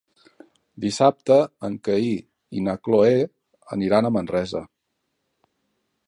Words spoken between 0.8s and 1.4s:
Dissabte